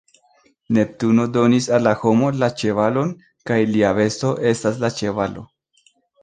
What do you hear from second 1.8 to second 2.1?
la